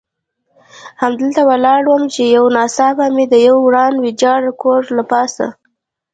همدلته 1.01 1.41
ولاړ 1.49 1.81
وم، 1.87 2.03
چې 2.13 2.23
یو 2.35 2.45
ناڅاپه 2.55 3.05
مې 3.15 3.25
د 3.33 3.35
یوه 3.47 3.61
وران 3.65 3.93
ویجاړ 4.03 4.41
کور 4.61 4.81
له 4.97 5.03
پاسه. 5.11 5.45